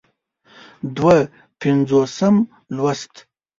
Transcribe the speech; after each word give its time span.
دوه 0.95 1.17
پينځوسم 1.59 2.35
لوست 2.75 3.13